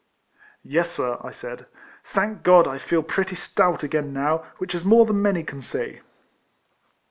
"Yes, 0.63 0.89
Sir," 0.93 1.19
I 1.21 1.29
said," 1.29 1.67
thank 2.15 2.41
God 2.41 2.67
I 2.67 2.79
feel 2.79 3.03
pretty 3.03 3.35
stout 3.35 3.83
again 3.83 4.11
now, 4.11 4.39
which 4.57 4.73
is 4.73 4.83
more 4.83 5.05
than 5.05 5.21
many 5.21 5.43
can 5.43 5.61
say." 5.61 6.01